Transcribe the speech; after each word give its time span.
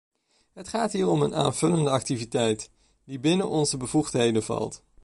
Het 0.53 0.67
gaat 0.67 0.91
hier 0.91 1.07
om 1.07 1.21
een 1.21 1.35
aanvullende 1.35 1.89
activiteit, 1.89 2.69
die 3.03 3.19
binnen 3.19 3.49
onze 3.49 3.77
bevoegdheden 3.77 4.43
valt. 4.43 4.83